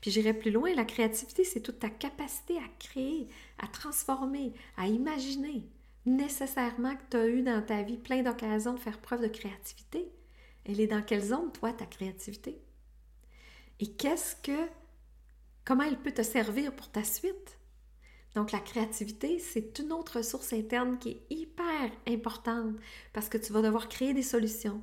Puis 0.00 0.10
j'irai 0.10 0.34
plus 0.34 0.50
loin, 0.50 0.74
la 0.74 0.84
créativité, 0.84 1.44
c'est 1.44 1.60
toute 1.60 1.78
ta 1.78 1.90
capacité 1.90 2.56
à 2.58 2.68
créer, 2.78 3.28
à 3.58 3.66
transformer, 3.66 4.52
à 4.76 4.86
imaginer. 4.86 5.64
Nécessairement 6.04 6.94
que 6.94 7.02
tu 7.10 7.16
as 7.16 7.26
eu 7.28 7.42
dans 7.42 7.62
ta 7.62 7.82
vie 7.82 7.98
plein 7.98 8.22
d'occasions 8.22 8.74
de 8.74 8.78
faire 8.78 9.00
preuve 9.00 9.22
de 9.22 9.28
créativité. 9.28 10.08
Elle 10.64 10.80
est 10.80 10.86
dans 10.86 11.02
quelle 11.02 11.24
zone, 11.24 11.52
toi, 11.52 11.72
ta 11.72 11.86
créativité? 11.86 12.60
Et 13.80 13.86
qu'est-ce 13.86 14.36
que, 14.36 14.68
comment 15.64 15.84
elle 15.84 15.98
peut 15.98 16.12
te 16.12 16.22
servir 16.22 16.74
pour 16.74 16.90
ta 16.90 17.04
suite? 17.04 17.58
Donc 18.36 18.52
la 18.52 18.60
créativité, 18.60 19.38
c'est 19.38 19.78
une 19.78 19.92
autre 19.94 20.18
ressource 20.18 20.52
interne 20.52 20.98
qui 20.98 21.08
est 21.08 21.22
hyper 21.30 21.90
importante 22.06 22.76
parce 23.14 23.30
que 23.30 23.38
tu 23.38 23.50
vas 23.50 23.62
devoir 23.62 23.88
créer 23.88 24.12
des 24.12 24.22
solutions, 24.22 24.82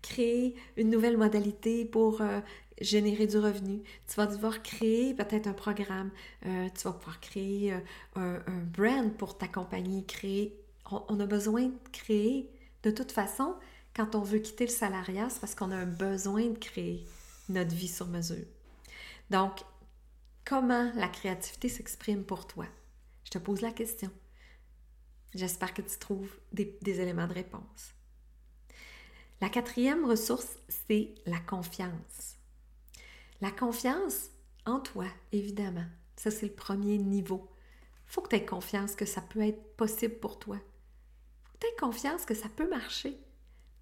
créer 0.00 0.54
une 0.78 0.88
nouvelle 0.88 1.18
modalité 1.18 1.84
pour 1.84 2.22
euh, 2.22 2.40
générer 2.80 3.26
du 3.26 3.36
revenu. 3.36 3.82
Tu 4.08 4.14
vas 4.14 4.26
devoir 4.26 4.62
créer 4.62 5.12
peut-être 5.12 5.46
un 5.46 5.52
programme. 5.52 6.12
Euh, 6.46 6.70
tu 6.74 6.84
vas 6.84 6.94
pouvoir 6.94 7.20
créer 7.20 7.74
euh, 7.74 8.38
un, 8.46 8.62
brand 8.74 9.12
pour 9.12 9.36
ta 9.36 9.48
compagnie. 9.48 10.06
Créer. 10.06 10.58
On, 10.90 11.20
a 11.20 11.26
besoin 11.26 11.64
de 11.64 11.88
créer. 11.92 12.50
De 12.84 12.90
toute 12.90 13.12
façon, 13.12 13.54
quand 13.94 14.14
on 14.14 14.20
veut 14.20 14.38
quitter 14.38 14.64
le 14.64 14.70
salariat, 14.70 15.28
c'est 15.28 15.40
parce 15.40 15.54
qu'on 15.54 15.72
a 15.72 15.76
un 15.76 15.84
besoin 15.84 16.46
de 16.46 16.58
créer 16.58 17.04
notre 17.50 17.74
vie 17.74 17.88
sur 17.88 18.06
mesure. 18.06 18.46
Donc, 19.28 19.60
comment 20.46 20.90
la 20.94 21.08
créativité 21.08 21.68
s'exprime 21.68 22.24
pour 22.24 22.46
toi? 22.46 22.64
Te 23.34 23.40
pose 23.40 23.62
la 23.62 23.72
question. 23.72 24.12
J'espère 25.34 25.74
que 25.74 25.82
tu 25.82 25.98
trouves 25.98 26.32
des 26.52 27.00
éléments 27.00 27.26
de 27.26 27.34
réponse. 27.34 27.92
La 29.40 29.48
quatrième 29.48 30.04
ressource, 30.04 30.56
c'est 30.68 31.16
la 31.26 31.40
confiance. 31.40 32.36
La 33.40 33.50
confiance 33.50 34.30
en 34.66 34.78
toi, 34.78 35.06
évidemment. 35.32 35.86
Ça, 36.14 36.30
c'est 36.30 36.46
le 36.46 36.52
premier 36.52 36.96
niveau. 36.96 37.50
Faut 38.06 38.20
que 38.20 38.28
tu 38.28 38.36
aies 38.36 38.46
confiance 38.46 38.94
que 38.94 39.04
ça 39.04 39.20
peut 39.20 39.42
être 39.42 39.76
possible 39.76 40.20
pour 40.20 40.38
toi. 40.38 40.60
Faut 41.42 41.54
que 41.54 41.58
tu 41.58 41.66
aies 41.66 41.76
confiance 41.80 42.26
que 42.26 42.34
ça 42.34 42.48
peut 42.48 42.70
marcher. 42.70 43.18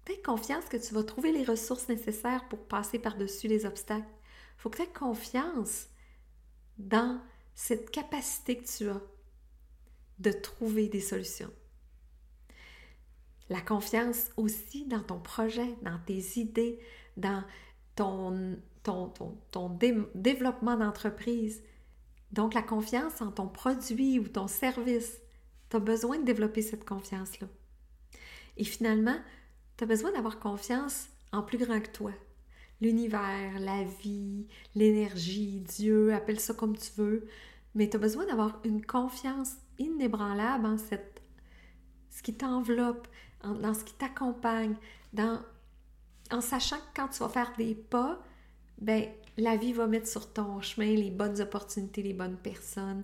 Tu 0.05 0.13
aies 0.13 0.21
confiance 0.23 0.65
que 0.65 0.77
tu 0.77 0.95
vas 0.95 1.03
trouver 1.03 1.31
les 1.31 1.43
ressources 1.43 1.89
nécessaires 1.89 2.49
pour 2.49 2.67
passer 2.67 2.97
par-dessus 2.97 3.49
les 3.49 3.67
obstacles. 3.67 4.09
Faut 4.57 4.71
que 4.71 4.77
tu 4.77 4.81
aies 4.81 4.93
confiance 4.93 5.89
dans 6.79 7.21
cette 7.53 7.91
capacité 7.91 8.57
que 8.57 8.65
tu 8.65 8.89
as 8.89 8.99
de 10.23 10.31
trouver 10.31 10.87
des 10.87 11.01
solutions. 11.01 11.51
La 13.49 13.61
confiance 13.61 14.29
aussi 14.37 14.85
dans 14.85 15.03
ton 15.03 15.19
projet, 15.19 15.75
dans 15.83 15.99
tes 16.05 16.39
idées, 16.39 16.79
dans 17.17 17.43
ton 17.95 18.57
ton, 18.83 19.77
développement 20.15 20.77
d'entreprise. 20.77 21.63
Donc, 22.31 22.53
la 22.53 22.61
confiance 22.61 23.21
en 23.21 23.31
ton 23.31 23.47
produit 23.47 24.19
ou 24.19 24.27
ton 24.27 24.47
service. 24.47 25.19
Tu 25.69 25.77
as 25.77 25.79
besoin 25.79 26.19
de 26.19 26.25
développer 26.25 26.61
cette 26.61 26.85
confiance-là. 26.85 27.47
Et 28.57 28.63
finalement, 28.63 29.17
tu 29.77 29.83
as 29.83 29.87
besoin 29.87 30.11
d'avoir 30.11 30.39
confiance 30.39 31.07
en 31.31 31.41
plus 31.41 31.57
grand 31.57 31.79
que 31.79 31.89
toi. 31.89 32.11
L'univers, 32.81 33.59
la 33.59 33.83
vie, 33.83 34.45
l'énergie, 34.75 35.61
Dieu, 35.61 36.13
appelle 36.13 36.39
ça 36.39 36.53
comme 36.53 36.77
tu 36.77 36.91
veux. 36.97 37.27
Mais 37.75 37.89
tu 37.89 37.97
as 37.97 37.99
besoin 37.99 38.25
d'avoir 38.25 38.59
une 38.63 38.85
confiance 38.85 39.55
inébranlable 39.79 40.65
en 40.65 40.77
ce 40.77 42.21
qui 42.21 42.35
t'enveloppe, 42.35 43.07
dans 43.43 43.73
ce 43.73 43.83
qui 43.83 43.93
t'accompagne, 43.93 44.75
en 45.17 46.41
sachant 46.41 46.77
que 46.77 46.95
quand 46.95 47.07
tu 47.09 47.19
vas 47.19 47.29
faire 47.29 47.53
des 47.57 47.75
pas, 47.75 48.21
ben 48.79 49.09
la 49.37 49.55
vie 49.55 49.73
va 49.73 49.87
mettre 49.87 50.07
sur 50.07 50.31
ton 50.31 50.61
chemin 50.61 50.95
les 50.95 51.11
bonnes 51.11 51.41
opportunités, 51.41 52.03
les 52.03 52.13
bonnes 52.13 52.37
personnes. 52.37 53.03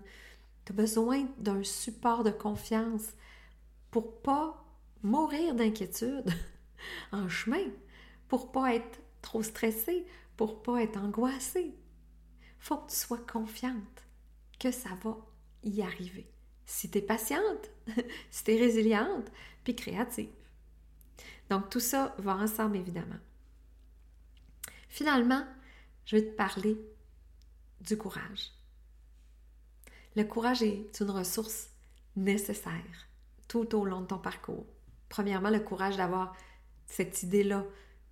Tu 0.65 0.71
as 0.71 0.75
besoin 0.75 1.25
d'un 1.37 1.63
support 1.63 2.23
de 2.23 2.31
confiance 2.31 3.13
pour 3.91 4.21
pas 4.21 4.63
mourir 5.01 5.55
d'inquiétude 5.55 6.29
en 7.11 7.27
chemin, 7.27 7.65
pour 8.27 8.51
pas 8.51 8.75
être 8.75 8.99
trop 9.21 9.41
stressé, 9.41 10.05
pour 10.37 10.61
pas 10.61 10.81
être 10.83 10.97
angoissé. 10.97 11.73
Faut 12.59 12.77
que 12.77 12.91
tu 12.91 12.97
sois 12.97 13.17
confiante 13.17 14.03
que 14.59 14.71
ça 14.71 14.89
va 15.03 15.17
y 15.63 15.81
arriver. 15.81 16.29
Si 16.65 16.89
tu 16.91 16.99
es 16.99 17.01
patiente, 17.01 17.71
si 18.29 18.43
tu 18.43 18.51
es 18.51 18.59
résiliente, 18.59 19.31
puis 19.63 19.75
créative. 19.75 20.29
Donc 21.49 21.69
tout 21.69 21.79
ça 21.79 22.15
va 22.19 22.35
ensemble 22.35 22.77
évidemment. 22.77 23.19
Finalement, 24.87 25.45
je 26.05 26.17
vais 26.17 26.23
te 26.23 26.35
parler 26.35 26.77
du 27.81 27.97
courage. 27.97 28.51
Le 30.15 30.23
courage 30.23 30.63
est 30.63 30.99
une 30.99 31.11
ressource 31.11 31.69
nécessaire 32.15 33.07
tout 33.47 33.75
au 33.75 33.85
long 33.85 34.01
de 34.01 34.07
ton 34.07 34.17
parcours. 34.17 34.65
Premièrement, 35.07 35.49
le 35.49 35.59
courage 35.59 35.97
d'avoir 35.97 36.35
cette 36.85 37.23
idée-là 37.23 37.65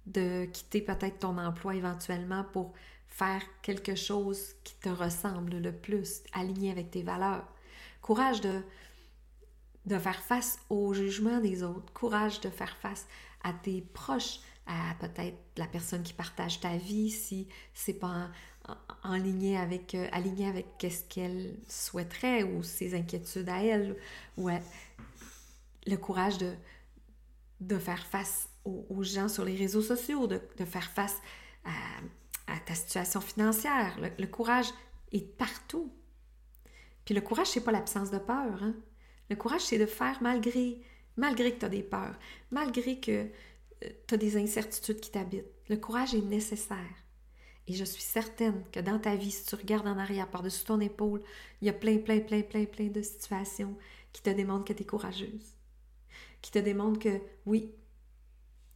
de 0.05 0.45
quitter 0.45 0.81
peut-être 0.81 1.19
ton 1.19 1.37
emploi 1.37 1.75
éventuellement 1.75 2.43
pour 2.43 2.73
faire 3.17 3.41
quelque 3.63 3.95
chose 3.95 4.53
qui 4.63 4.75
te 4.75 4.89
ressemble 4.89 5.57
le 5.57 5.71
plus, 5.71 6.21
aligné 6.33 6.69
avec 6.69 6.91
tes 6.91 7.01
valeurs. 7.01 7.47
Courage 8.01 8.41
de, 8.41 8.61
de 9.85 9.97
faire 9.97 10.21
face 10.21 10.59
au 10.69 10.93
jugement 10.93 11.39
des 11.39 11.63
autres. 11.63 11.91
Courage 11.93 12.41
de 12.41 12.49
faire 12.49 12.77
face 12.77 13.07
à 13.43 13.53
tes 13.53 13.81
proches, 13.81 14.39
à 14.67 14.93
peut-être 14.99 15.37
la 15.57 15.65
personne 15.65 16.03
qui 16.03 16.13
partage 16.13 16.59
ta 16.59 16.77
vie, 16.77 17.09
si 17.09 17.47
c'est 17.73 17.93
pas 17.93 18.29
en, 19.03 19.13
avec, 19.13 19.95
euh, 19.95 20.07
aligné 20.11 20.47
avec 20.47 20.67
ce 20.81 21.03
qu'elle 21.09 21.55
souhaiterait 21.67 22.43
ou 22.43 22.61
ses 22.61 22.93
inquiétudes 22.93 23.49
à 23.49 23.63
elle, 23.63 23.95
ou 24.37 24.49
le 25.87 25.97
courage 25.97 26.37
de, 26.37 26.53
de 27.61 27.79
faire 27.79 28.05
face 28.05 28.49
aux, 28.63 29.01
gens 29.01 29.29
sur 29.29 29.43
les 29.43 29.55
réseaux 29.55 29.81
sociaux, 29.81 30.27
de, 30.27 30.39
faire 30.65 30.91
face 30.91 31.15
à, 31.65 31.71
ta 32.65 32.75
situation 32.75 33.21
financière. 33.21 33.97
Le, 33.99 34.25
courage 34.25 34.67
est 35.11 35.37
partout. 35.37 35.91
Puis 37.05 37.13
le 37.13 37.21
courage, 37.21 37.47
c'est 37.47 37.63
pas 37.63 37.71
l'absence 37.71 38.11
de 38.11 38.17
peur. 38.17 38.63
Hein. 38.63 38.75
Le 39.29 39.35
courage, 39.35 39.61
c'est 39.61 39.77
de 39.77 39.85
faire 39.85 40.17
malgré, 40.21 40.81
malgré 41.15 41.53
que 41.53 41.59
tu 41.59 41.65
as 41.65 41.69
des 41.69 41.83
peurs, 41.83 42.17
malgré 42.51 42.99
que 42.99 43.27
tu 44.07 44.13
as 44.13 44.17
des 44.17 44.37
incertitudes 44.37 44.99
qui 44.99 45.11
t'habitent. 45.11 45.45
Le 45.69 45.77
courage 45.77 46.15
est 46.15 46.21
nécessaire. 46.21 47.07
Et 47.67 47.73
je 47.73 47.83
suis 47.83 48.01
certaine 48.01 48.63
que 48.71 48.79
dans 48.79 48.97
ta 48.97 49.15
vie, 49.15 49.31
si 49.31 49.45
tu 49.45 49.55
regardes 49.55 49.87
en 49.87 49.97
arrière 49.97 50.29
par-dessus 50.29 50.63
ton 50.63 50.79
épaule, 50.79 51.21
il 51.61 51.67
y 51.67 51.69
a 51.69 51.73
plein, 51.73 51.97
plein, 51.97 52.21
plein, 52.21 52.41
plein, 52.41 52.65
plein 52.65 52.87
de 52.87 53.01
situations 53.01 53.75
qui 54.13 54.21
te 54.21 54.29
démontrent 54.29 54.65
que 54.65 54.73
tu 54.73 54.83
es 54.83 54.85
courageuse. 54.85 55.57
Qui 56.41 56.51
te 56.51 56.59
démontrent 56.59 56.99
que 56.99 57.19
oui, 57.45 57.71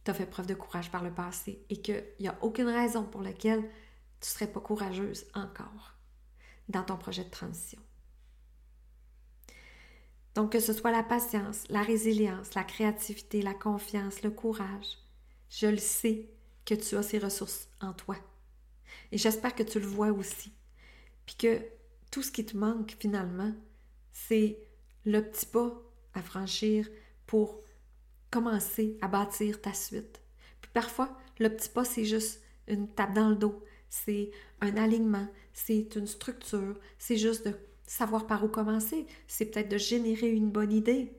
tu 0.04 0.10
as 0.10 0.14
fait 0.14 0.26
preuve 0.26 0.46
de 0.46 0.54
courage 0.54 0.90
par 0.90 1.02
le 1.02 1.12
passé 1.12 1.64
et 1.70 1.80
qu'il 1.80 2.04
n'y 2.20 2.28
a 2.28 2.38
aucune 2.42 2.68
raison 2.68 3.04
pour 3.04 3.22
laquelle 3.22 3.62
tu 3.62 4.28
ne 4.28 4.32
serais 4.32 4.46
pas 4.46 4.60
courageuse 4.60 5.26
encore 5.34 5.94
dans 6.68 6.82
ton 6.82 6.96
projet 6.96 7.24
de 7.24 7.30
transition. 7.30 7.80
Donc, 10.34 10.52
que 10.52 10.60
ce 10.60 10.72
soit 10.72 10.92
la 10.92 11.02
patience, 11.02 11.64
la 11.68 11.82
résilience, 11.82 12.54
la 12.54 12.64
créativité, 12.64 13.42
la 13.42 13.54
confiance, 13.54 14.22
le 14.22 14.30
courage, 14.30 14.98
je 15.50 15.66
le 15.66 15.76
sais 15.76 16.30
que 16.64 16.74
tu 16.74 16.96
as 16.96 17.02
ces 17.02 17.18
ressources 17.18 17.68
en 17.80 17.92
toi. 17.92 18.16
Et 19.10 19.18
j'espère 19.18 19.54
que 19.54 19.62
tu 19.62 19.78
le 19.78 19.86
vois 19.86 20.10
aussi. 20.10 20.52
Puis 21.26 21.36
que 21.36 21.60
tout 22.10 22.22
ce 22.22 22.32
qui 22.32 22.46
te 22.46 22.56
manque 22.56 22.96
finalement, 22.98 23.52
c'est 24.12 24.58
le 25.04 25.20
petit 25.20 25.46
pas 25.46 25.72
à 26.14 26.22
franchir 26.22 26.88
pour 27.26 27.60
commencer 28.32 28.98
à 29.00 29.06
bâtir 29.06 29.60
ta 29.60 29.72
suite. 29.72 30.20
Puis 30.60 30.70
parfois, 30.74 31.16
le 31.38 31.48
petit 31.48 31.68
pas, 31.68 31.84
c'est 31.84 32.04
juste 32.04 32.42
une 32.66 32.88
tape 32.88 33.14
dans 33.14 33.28
le 33.28 33.36
dos, 33.36 33.62
c'est 33.88 34.30
un 34.60 34.76
alignement, 34.76 35.28
c'est 35.52 35.94
une 35.94 36.06
structure, 36.06 36.76
c'est 36.98 37.18
juste 37.18 37.46
de 37.46 37.54
savoir 37.86 38.26
par 38.26 38.42
où 38.42 38.48
commencer, 38.48 39.06
c'est 39.28 39.46
peut-être 39.46 39.68
de 39.68 39.78
générer 39.78 40.30
une 40.30 40.50
bonne 40.50 40.72
idée. 40.72 41.12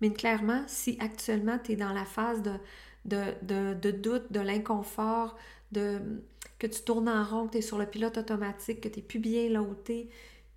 Mais 0.00 0.12
clairement, 0.12 0.64
si 0.66 0.96
actuellement 1.00 1.58
tu 1.62 1.72
es 1.72 1.76
dans 1.76 1.92
la 1.92 2.04
phase 2.04 2.42
de, 3.04 3.90
doute, 3.90 4.32
de 4.32 4.40
l'inconfort, 4.40 5.36
de 5.70 6.00
que 6.58 6.66
tu 6.66 6.82
tournes 6.82 7.08
en 7.08 7.24
rond, 7.24 7.46
que 7.46 7.52
tu 7.52 7.58
es 7.58 7.62
sur 7.62 7.78
le 7.78 7.86
pilote 7.86 8.18
automatique, 8.18 8.80
que 8.80 8.88
tu 8.88 8.98
n'es 8.98 9.04
plus 9.04 9.20
bien 9.20 9.48
là 9.48 9.62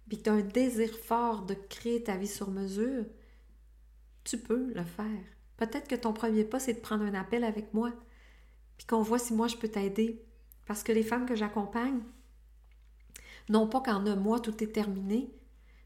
puis 0.08 0.18
que 0.18 0.24
tu 0.24 0.30
as 0.30 0.34
un 0.34 0.42
désir 0.42 0.90
fort 0.98 1.44
de 1.44 1.54
créer 1.54 2.04
ta 2.04 2.18
vie 2.18 2.28
sur 2.28 2.50
mesure, 2.50 3.06
tu 4.24 4.38
peux 4.38 4.72
le 4.74 4.84
faire. 4.84 5.24
Peut-être 5.62 5.88
que 5.88 5.94
ton 5.94 6.12
premier 6.12 6.44
pas, 6.44 6.60
c'est 6.60 6.74
de 6.74 6.80
prendre 6.80 7.04
un 7.04 7.14
appel 7.14 7.44
avec 7.44 7.72
moi, 7.76 7.92
puis 8.78 8.88
qu'on 8.88 9.04
voit 9.04 9.20
si 9.20 9.32
moi 9.32 9.48
je 9.48 9.58
peux 9.58 9.68
t'aider. 9.68 10.26
Parce 10.66 10.82
que 10.82 10.92
les 10.92 11.04
femmes 11.04 11.28
que 11.28 11.36
j'accompagne, 11.36 12.00
non 13.48 13.68
pas 13.68 13.80
qu'en 13.82 14.08
un 14.08 14.16
mois 14.16 14.40
tout 14.40 14.64
est 14.64 14.74
terminé, 14.74 15.32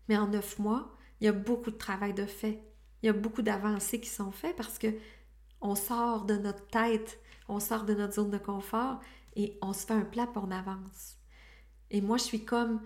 mais 0.07 0.15
en 0.15 0.27
neuf 0.27 0.59
mois, 0.59 0.95
il 1.19 1.25
y 1.25 1.27
a 1.27 1.33
beaucoup 1.33 1.71
de 1.71 1.75
travail 1.75 2.13
de 2.13 2.25
fait. 2.25 2.63
Il 3.03 3.07
y 3.07 3.09
a 3.09 3.13
beaucoup 3.13 3.41
d'avancées 3.41 3.99
qui 3.99 4.07
sont 4.07 4.31
faites 4.31 4.55
parce 4.55 4.79
que 4.79 4.87
on 5.59 5.75
sort 5.75 6.23
de 6.23 6.37
notre 6.37 6.65
tête, 6.67 7.19
on 7.49 7.59
sort 7.59 7.83
de 7.83 7.95
notre 7.95 8.13
zone 8.13 8.31
de 8.31 8.37
confort 8.37 9.01
et 9.35 9.57
on 9.61 9.73
se 9.73 9.85
fait 9.85 9.93
un 9.93 10.05
plat 10.05 10.25
pour 10.25 10.45
on 10.45 10.51
avance. 10.51 11.17
Et 11.91 11.99
moi, 11.99 12.15
je 12.15 12.23
suis 12.23 12.45
comme 12.45 12.79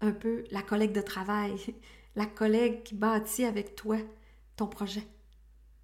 un 0.00 0.10
peu 0.10 0.42
la 0.50 0.62
collègue 0.62 0.92
de 0.92 1.02
travail, 1.02 1.54
la 2.16 2.26
collègue 2.26 2.82
qui 2.82 2.96
bâtit 2.96 3.44
avec 3.44 3.76
toi 3.76 3.98
ton 4.56 4.66
projet, 4.66 5.06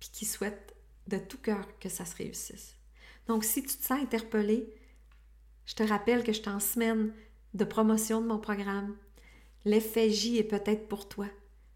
puis 0.02 0.10
qui 0.10 0.24
souhaite 0.24 0.74
de 1.06 1.16
tout 1.16 1.38
cœur 1.38 1.64
que 1.78 1.88
ça 1.88 2.04
se 2.04 2.16
réussisse. 2.16 2.74
Donc, 3.28 3.44
si 3.44 3.62
tu 3.62 3.68
te 3.68 3.84
sens 3.84 4.02
interpellé, 4.02 4.68
je 5.64 5.76
te 5.76 5.84
rappelle 5.84 6.24
que 6.24 6.32
je 6.32 6.40
suis 6.40 6.50
en 6.50 6.58
semaine 6.58 7.12
de 7.54 7.64
promotion 7.64 8.20
de 8.20 8.26
mon 8.26 8.38
programme. 8.38 8.96
L'effet 9.64 10.10
J 10.10 10.38
est 10.38 10.42
peut-être 10.42 10.88
pour 10.88 11.08
toi. 11.08 11.26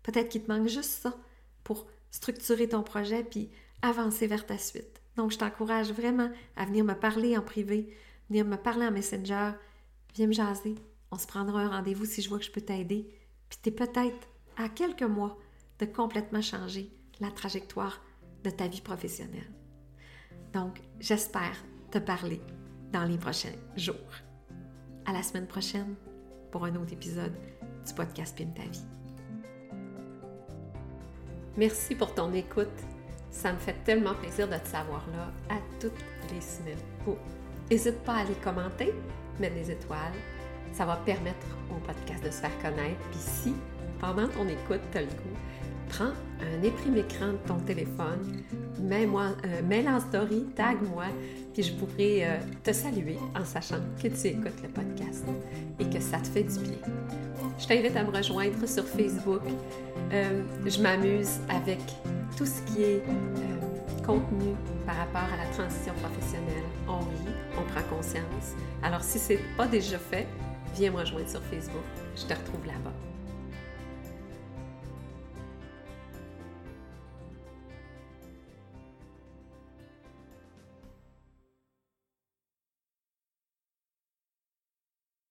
Peut-être 0.03 0.29
qu'il 0.29 0.43
te 0.43 0.51
manque 0.51 0.67
juste 0.67 1.03
ça 1.03 1.17
pour 1.63 1.87
structurer 2.11 2.69
ton 2.69 2.83
projet 2.83 3.23
puis 3.23 3.49
avancer 3.81 4.27
vers 4.27 4.45
ta 4.45 4.59
suite. 4.59 5.01
Donc, 5.15 5.31
je 5.31 5.39
t'encourage 5.39 5.93
vraiment 5.93 6.33
à 6.57 6.65
venir 6.65 6.85
me 6.85 6.95
parler 6.95 7.39
en 7.39 7.43
privé, 7.43 7.97
venir 8.29 8.45
me 8.45 8.57
parler 8.57 8.87
en 8.87 8.91
Messenger. 8.91 9.53
Viens 10.17 10.27
me 10.27 10.33
jaser. 10.33 10.75
On 11.13 11.19
se 11.19 11.29
prendra 11.29 11.61
un 11.61 11.69
rendez-vous 11.69 12.07
si 12.07 12.23
je 12.23 12.29
vois 12.29 12.41
que 12.41 12.45
je 12.45 12.51
peux 12.51 12.61
t'aider. 12.61 13.07
Puis 13.49 13.61
tu 13.63 13.69
es 13.69 13.73
peut-être 13.73 14.29
à 14.57 14.69
quelques 14.69 15.03
mois 15.03 15.39
de 15.79 15.87
complètement 15.87 16.43
changer 16.43 16.91
la 17.21 17.31
trajectoire 17.31 18.03
de 18.47 18.51
ta 18.51 18.69
vie 18.69 18.81
professionnelle. 18.81 19.51
Donc, 20.53 20.81
j'espère 21.01 21.57
te 21.91 21.99
parler 21.99 22.41
dans 22.93 23.03
les 23.03 23.19
prochains 23.19 23.57
jours. 23.77 23.97
À 25.05 25.13
la 25.13 25.23
semaine 25.25 25.49
prochaine 25.49 25.97
pour 26.53 26.65
un 26.65 26.77
autre 26.77 26.93
épisode 26.93 27.35
du 27.85 27.93
podcast 27.93 28.39
Pim 28.39 28.51
ta 28.55 28.63
vie. 28.63 28.87
Merci 31.57 31.97
pour 31.97 32.15
ton 32.15 32.33
écoute. 32.35 32.69
Ça 33.31 33.53
me 33.53 33.59
fait 33.59 33.83
tellement 33.85 34.15
plaisir 34.15 34.49
de 34.49 34.57
te 34.57 34.69
savoir 34.69 35.05
là 35.11 35.33
à 35.55 35.59
toutes 35.81 36.05
les 36.33 36.41
semaines. 36.41 36.79
N'hésite 37.69 37.99
pas 38.05 38.15
à 38.15 38.19
aller 38.21 38.35
commenter, 38.45 38.95
mettre 39.41 39.57
des 39.57 39.73
étoiles. 39.73 40.15
Ça 40.73 40.87
va 40.87 40.97
permettre 40.99 41.47
au 41.71 41.81
podcast 41.85 42.25
de 42.25 42.31
se 42.31 42.41
faire 42.41 42.57
connaître. 42.63 43.01
Puis 43.11 43.19
si, 43.19 43.55
pendant 43.99 44.29
ton 44.29 44.47
écoute, 44.47 44.83
tu 44.93 44.99
as 44.99 45.03
le 45.03 45.09
goût, 45.09 45.37
prends 45.89 46.13
un 46.41 46.63
éprime 46.63 46.97
écran 46.97 47.33
de 47.33 47.49
ton 47.49 47.59
téléphone, 47.61 48.43
mets-moi, 48.81 49.33
euh, 49.45 49.63
mets 49.63 49.87
en 49.89 50.01
story, 50.01 50.45
tag-moi, 50.55 51.07
puis 51.55 51.63
je 51.63 51.73
pourrai 51.73 52.27
euh, 52.27 52.39
te 52.63 52.73
saluer 52.73 53.19
en 53.35 53.45
sachant 53.45 53.81
que 54.03 54.09
tu 54.09 54.27
écoutes 54.29 54.63
le 54.63 54.69
podcast 54.69 55.25
et 55.79 55.89
que 55.89 56.01
ça 56.01 56.19
te 56.19 56.29
fait 56.29 56.45
du 56.45 56.59
bien. 56.61 56.79
Je 57.59 57.67
t'invite 57.67 57.97
à 57.97 58.05
me 58.05 58.15
rejoindre 58.15 58.67
sur 58.69 58.85
Facebook. 58.85 59.43
Euh, 60.13 60.43
je 60.67 60.83
m'amuse 60.83 61.41
avec 61.49 61.81
tout 62.37 62.45
ce 62.45 62.61
qui 62.63 62.83
est 62.83 63.03
contenu 64.05 64.55
par 64.85 64.97
rapport 64.97 65.33
à 65.33 65.37
la 65.37 65.51
transition 65.53 65.95
professionnelle. 65.95 66.65
On 66.87 66.99
rit, 66.99 67.35
on 67.59 67.63
prend 67.73 67.97
conscience. 67.97 68.55
Alors 68.83 69.03
si 69.03 69.19
ce 69.19 69.33
n'est 69.33 69.41
pas 69.57 69.67
déjà 69.67 69.99
fait, 69.99 70.27
viens 70.75 70.91
me 70.91 70.99
rejoindre 70.99 71.29
sur 71.29 71.43
Facebook. 71.45 71.85
Je 72.15 72.25
te 72.25 72.35
retrouve 72.35 72.67
là-bas. 72.67 73.16